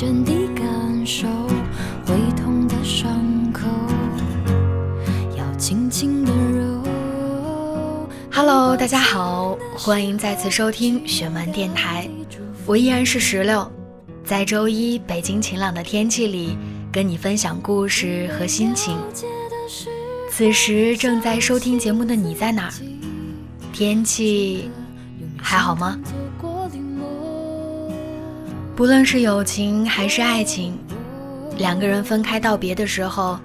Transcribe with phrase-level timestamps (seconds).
[0.00, 0.64] 真的感
[1.04, 1.28] 受，
[2.06, 3.68] 会痛的伤口
[5.36, 8.08] 要轻轻的揉。
[8.32, 12.08] Hello，大家好，欢迎再次收听雪漫电台，
[12.64, 13.70] 我依然是石榴，
[14.24, 16.56] 在周一北京晴朗的天气里，
[16.90, 18.96] 跟你分享故事和心情。
[20.30, 22.72] 此时正在收听节目的你在哪儿？
[23.70, 24.70] 天气
[25.36, 25.98] 还好吗？
[28.80, 30.74] 不论是友情还是爱情，
[31.58, 33.38] 两个人分开道别的时候，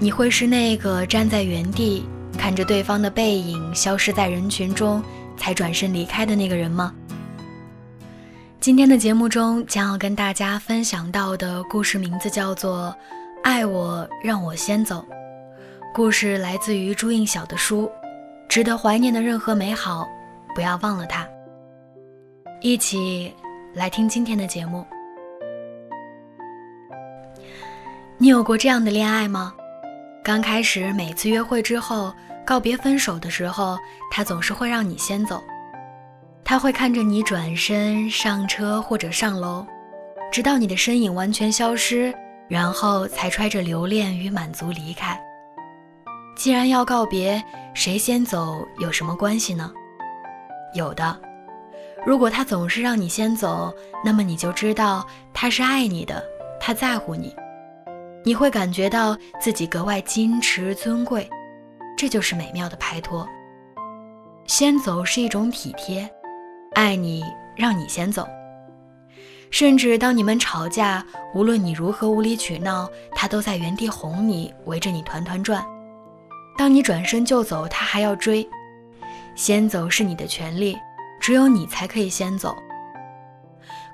[0.00, 2.06] 你会是那个站在原地
[2.38, 5.04] 看着对方的背影消失在人群中，
[5.36, 6.94] 才转身离开的那个人吗？
[8.60, 12.86] 今天的节目中将要跟大家分享到的故事名字叫做
[13.42, 15.04] 《爱我让我先走》。
[15.94, 17.84] 故事来自于朱映晓的书
[18.48, 20.08] 《值得怀念的任何美好，
[20.54, 21.24] 不要忘了它》。
[22.62, 23.34] 一起
[23.78, 24.84] 来听今天的节目。
[28.16, 29.54] 你有过这样的恋爱吗？
[30.24, 32.12] 刚开始每次约会之后，
[32.44, 33.78] 告别分手的时候，
[34.10, 35.40] 他总是会让你先走。
[36.44, 39.64] 他会看着你转身上车或者上楼，
[40.32, 42.12] 直到你的身影完全消失，
[42.48, 45.16] 然后才揣着留恋与满足离开。
[46.36, 47.40] 既然要告别，
[47.74, 49.72] 谁先走有什么关系呢？
[50.74, 51.27] 有的。
[52.06, 56.22] 如果他总是让你先走，那么你就知道他是爱你的，
[56.60, 57.34] 他在乎你，
[58.24, 61.28] 你会感觉到自己格外矜持尊贵，
[61.96, 63.26] 这就是美妙的拍拖。
[64.46, 66.08] 先走是一种体贴，
[66.74, 67.22] 爱你
[67.54, 68.26] 让你先走。
[69.50, 71.04] 甚至当你们吵架，
[71.34, 75.64] 无论你如何无理取闹，他都在原地哄你，围着你团团转。
[76.56, 78.48] 当你转身就走，他还要追。
[79.34, 80.76] 先走是你的权利，
[81.28, 82.56] 只有你才可以先走。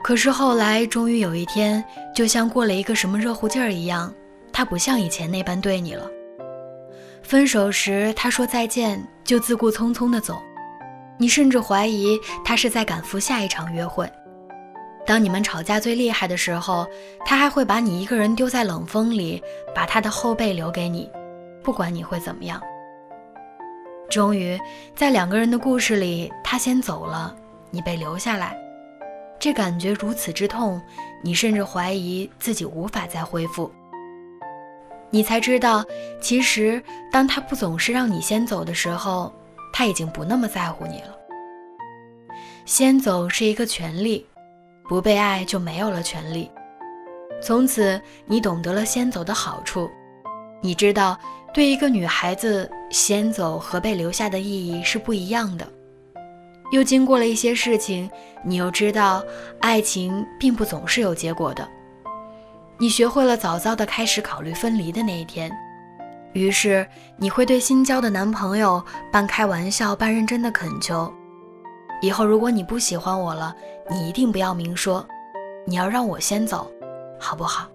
[0.04, 1.84] 可是后来，终于有一天，
[2.14, 4.14] 就像过了一个什么热乎劲儿一样，
[4.52, 6.08] 他不像以前那般对你了。
[7.24, 10.40] 分手时，他说再见就自顾匆匆地走，
[11.18, 14.08] 你甚至怀疑他是在赶赴下一场约会。
[15.04, 16.86] 当你们吵架最厉害的时候，
[17.26, 19.42] 他还会把你一个人丢在冷风里，
[19.74, 21.10] 把他的后背留给你。
[21.64, 22.62] 不管你会怎么样，
[24.10, 24.58] 终于
[24.94, 27.34] 在两个人的故事里，他先走了，
[27.70, 28.56] 你被留下来，
[29.40, 30.80] 这感觉如此之痛，
[31.22, 33.70] 你甚至怀疑自己无法再恢复。
[35.10, 35.84] 你才知道，
[36.20, 39.32] 其实当他不总是让你先走的时候，
[39.72, 41.16] 他已经不那么在乎你了。
[42.64, 44.24] 先走是一个权利，
[44.88, 46.50] 不被爱就没有了权利。
[47.42, 49.90] 从此，你懂得了先走的好处，
[50.60, 51.18] 你知道。
[51.54, 55.64] 对一个女孩子，先走和被留下的意义是不一样的。
[56.72, 58.10] 又经过了一些事情，
[58.42, 59.22] 你又知道，
[59.60, 61.66] 爱情并不总是有结果的。
[62.76, 65.48] 你学会了早早的开始考虑分离的那一天，
[66.32, 66.84] 于是
[67.16, 68.82] 你会对新交的男朋友
[69.12, 71.08] 半开玩笑半认真的恳求：
[72.02, 73.54] 以后如果你不喜欢我了，
[73.88, 75.06] 你一定不要明说，
[75.64, 76.68] 你要让我先走，
[77.16, 77.68] 好不好？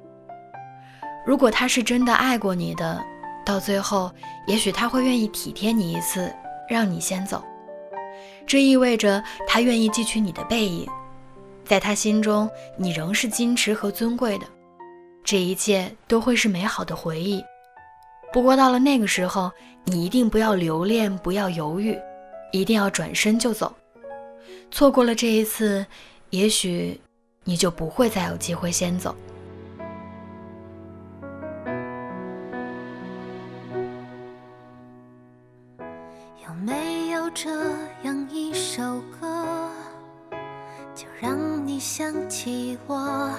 [1.25, 3.01] 如果他是真的爱过你的。
[3.49, 4.11] 到最后，
[4.45, 6.31] 也许他会愿意体贴你一次，
[6.69, 7.43] 让你先走。
[8.45, 10.87] 这意味着他愿意记取你的背影，
[11.65, 14.45] 在他心中，你仍是矜持和尊贵的。
[15.23, 17.43] 这一切都会是美好的回忆。
[18.31, 19.51] 不过到了那个时候，
[19.83, 21.97] 你一定不要留恋，不要犹豫，
[22.51, 23.73] 一定要转身就走。
[24.69, 25.83] 错过了这一次，
[26.29, 27.01] 也许
[27.45, 29.15] 你就不会再有机会先走。
[36.49, 37.47] 有没有这
[38.01, 38.81] 样一首
[39.21, 39.69] 歌，
[40.95, 41.37] 就让
[41.67, 43.29] 你想起我，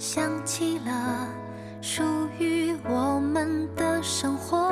[0.00, 1.28] 想起了
[1.80, 2.02] 属
[2.40, 4.68] 于我们的生活。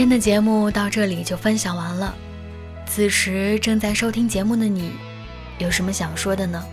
[0.00, 2.14] 今天的节目到这里就分享完了。
[2.86, 4.92] 此时正在收听节目的你，
[5.58, 6.64] 有什么想说的呢？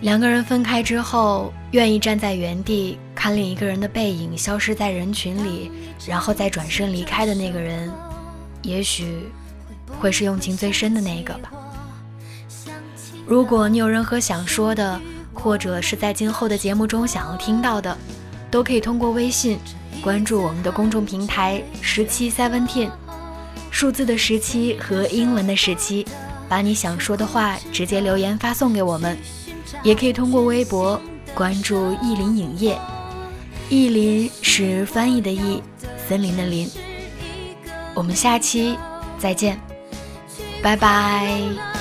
[0.00, 5.72] 两个人分开之后，愿意站在原地看另一个人的背影消失在人群里，
[6.06, 7.90] 然后再转身离开的那个人，
[8.62, 9.28] 也许
[9.98, 11.50] 会是用情最深的那一个吧。
[13.26, 15.00] 如果你有任何想说的，
[15.34, 17.98] 或者是在今后的节目中想要听到的，
[18.52, 19.58] 都可以通过微信
[20.02, 22.90] 关注我们的公众平台十七 seventeen，
[23.70, 26.06] 数字的十七和英文的十七，
[26.48, 29.16] 把你想说的话直接留言发送给我们。
[29.82, 31.00] 也可以通过微博
[31.34, 32.78] 关注意林影业，
[33.68, 35.62] 意林是翻译的意，
[36.08, 36.68] 森林的林。
[37.94, 38.76] 我们下期
[39.18, 39.60] 再见，
[40.62, 41.79] 拜拜。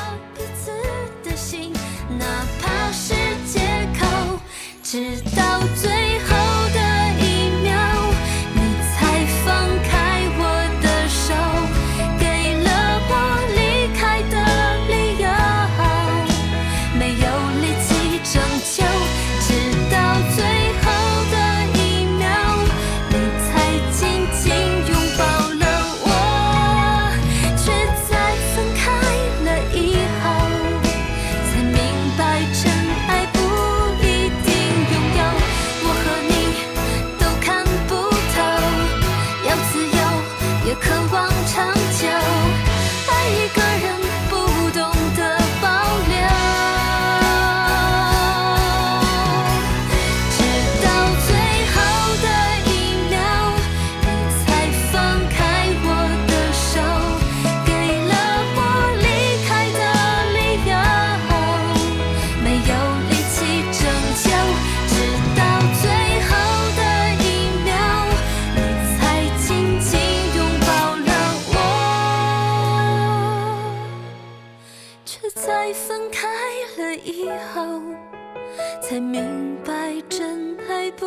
[78.89, 81.05] 才明白，真爱不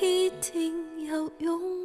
[0.00, 0.74] 一定
[1.06, 1.83] 要拥